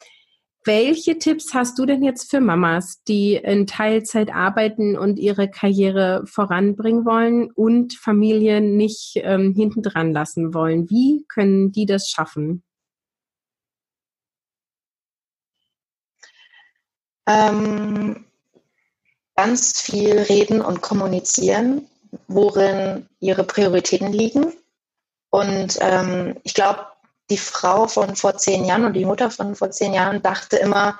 [0.64, 6.22] Welche Tipps hast du denn jetzt für Mamas, die in Teilzeit arbeiten und ihre Karriere
[6.26, 10.88] voranbringen wollen und Familien nicht ähm, hintendran lassen wollen?
[10.90, 12.62] Wie können die das schaffen?
[17.26, 18.27] Ähm,
[19.38, 21.88] ganz viel reden und kommunizieren,
[22.26, 24.52] worin ihre Prioritäten liegen.
[25.30, 26.88] Und ähm, ich glaube,
[27.30, 30.98] die Frau von vor zehn Jahren und die Mutter von vor zehn Jahren dachte immer,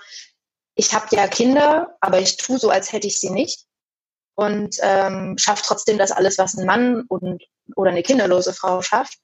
[0.76, 3.66] ich habe ja Kinder, aber ich tue so, als hätte ich sie nicht
[4.36, 7.42] und ähm, schafft trotzdem das alles, was ein Mann und,
[7.74, 9.18] oder eine kinderlose Frau schafft.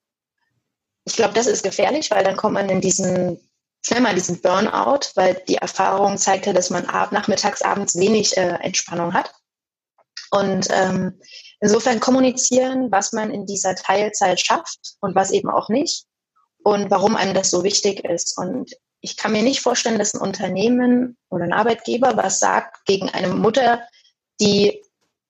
[1.04, 3.38] ich glaube, das ist gefährlich, weil dann kommt man in diesen,
[3.84, 8.58] schnell mal diesen Burnout, weil die Erfahrung zeigte, dass man ab, nachmittags, abends wenig äh,
[8.62, 9.32] Entspannung hat.
[10.30, 11.20] Und ähm,
[11.60, 16.06] insofern kommunizieren, was man in dieser Teilzeit schafft und was eben auch nicht
[16.64, 18.36] und warum einem das so wichtig ist.
[18.38, 23.10] Und ich kann mir nicht vorstellen, dass ein Unternehmen oder ein Arbeitgeber was sagt gegen
[23.10, 23.82] eine Mutter,
[24.40, 24.82] die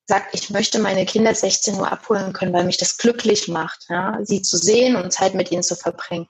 [0.07, 4.19] sagt, ich möchte meine Kinder 16 Uhr abholen können, weil mich das glücklich macht, ja,
[4.23, 6.29] sie zu sehen und Zeit mit ihnen zu verbringen.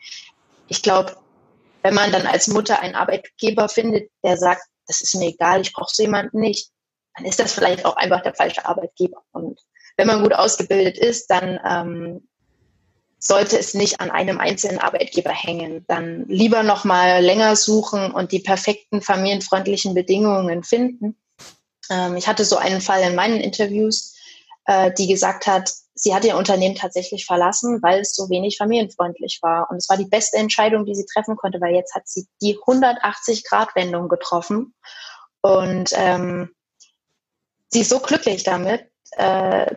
[0.68, 1.16] Ich glaube,
[1.84, 5.72] wenn man dann als Mutter einen Arbeitgeber findet, der sagt, das ist mir egal, ich
[5.72, 6.70] brauche so jemanden nicht,
[7.14, 9.22] dann ist das vielleicht auch einfach der falsche Arbeitgeber.
[9.30, 9.60] Und
[9.96, 12.28] wenn man gut ausgebildet ist, dann ähm,
[13.18, 15.84] sollte es nicht an einem einzelnen Arbeitgeber hängen.
[15.86, 21.16] Dann lieber noch mal länger suchen und die perfekten familienfreundlichen Bedingungen finden
[21.90, 24.14] ähm, ich hatte so einen Fall in meinen Interviews,
[24.66, 25.72] äh, die gesagt hat,
[26.04, 29.70] sie hat ihr Unternehmen tatsächlich verlassen, weil es so wenig familienfreundlich war.
[29.70, 32.58] Und es war die beste Entscheidung, die sie treffen konnte, weil jetzt hat sie die
[32.58, 34.74] 180-Grad-Wendung getroffen.
[35.40, 36.54] Und ähm,
[37.70, 38.86] sie ist so glücklich damit.
[39.12, 39.76] Äh,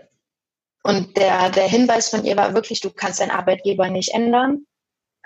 [0.83, 4.65] und der, der Hinweis von ihr war wirklich, du kannst deinen Arbeitgeber nicht ändern,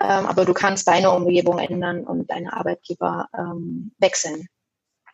[0.00, 4.46] ähm, aber du kannst deine Umgebung ändern und deine Arbeitgeber ähm, wechseln.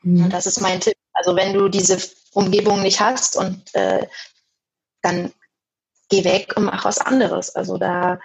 [0.03, 0.25] Mhm.
[0.25, 0.99] Und das ist mein Tipp.
[1.15, 1.97] Also wenn du diese
[2.33, 4.07] Umgebung nicht hast und äh,
[5.01, 5.33] dann
[6.09, 7.55] geh weg und mach was anderes.
[7.55, 8.19] Also da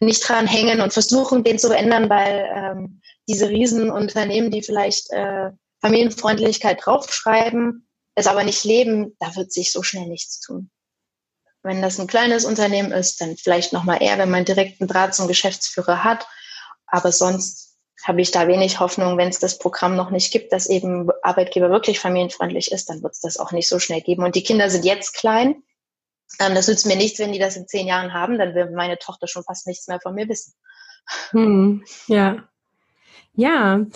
[0.00, 5.50] nicht dran hängen und versuchen, den zu ändern, weil ähm, diese Riesenunternehmen, die vielleicht äh,
[5.80, 10.70] Familienfreundlichkeit draufschreiben, es aber nicht leben, da wird sich so schnell nichts tun.
[11.62, 15.28] Wenn das ein kleines Unternehmen ist, dann vielleicht nochmal eher, wenn man direkten Draht zum
[15.28, 16.26] Geschäftsführer hat.
[16.86, 20.68] Aber sonst habe ich da wenig Hoffnung, wenn es das Programm noch nicht gibt, dass
[20.68, 24.22] eben Arbeitgeber wirklich familienfreundlich ist, dann wird es das auch nicht so schnell geben.
[24.24, 25.62] Und die Kinder sind jetzt klein.
[26.40, 28.98] Ähm, das nützt mir nichts, wenn die das in zehn Jahren haben, dann wird meine
[28.98, 30.54] Tochter schon fast nichts mehr von mir wissen.
[31.30, 32.48] Hm, ja.
[33.34, 33.86] Ja.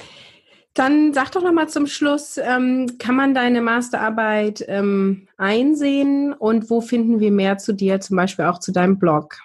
[0.75, 6.81] Dann sag doch nochmal zum Schluss, ähm, kann man deine Masterarbeit ähm, einsehen und wo
[6.81, 9.37] finden wir mehr zu dir, zum Beispiel auch zu deinem Blog?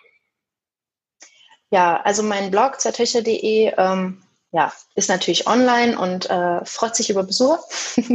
[1.69, 4.21] Ja, also mein Blog zertöcher.de ähm,
[4.53, 7.59] ja, ist natürlich online und äh, freut sich über Besucher.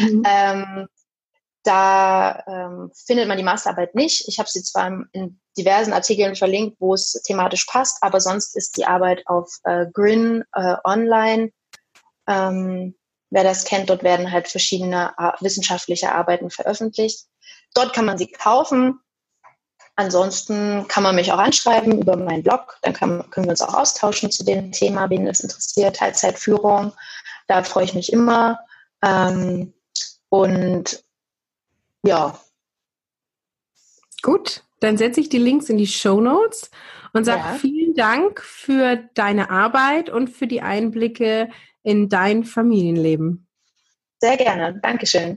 [0.00, 0.88] Mhm.
[1.64, 4.28] Da ähm, findet man die Masterarbeit nicht.
[4.28, 8.76] Ich habe sie zwar in diversen Artikeln verlinkt, wo es thematisch passt, aber sonst ist
[8.76, 11.50] die Arbeit auf äh, Grin äh, online.
[12.28, 12.94] Ähm,
[13.30, 17.26] wer das kennt, dort werden halt verschiedene äh, wissenschaftliche Arbeiten veröffentlicht.
[17.74, 19.00] Dort kann man sie kaufen.
[19.96, 22.78] Ansonsten kann man mich auch anschreiben über meinen Blog.
[22.82, 26.92] Dann kann, können wir uns auch austauschen zu dem Thema, wen es interessiert, Teilzeitführung.
[27.46, 28.58] Da freue ich mich immer.
[29.02, 29.72] Ähm,
[30.28, 31.04] und
[32.04, 32.38] ja.
[34.22, 36.70] Gut, dann setze ich die Links in die Show Notes
[37.12, 37.54] und sage ja.
[37.54, 41.50] vielen Dank für deine Arbeit und für die Einblicke
[41.82, 43.46] in dein Familienleben.
[44.20, 44.80] Sehr gerne.
[44.82, 45.36] Dankeschön.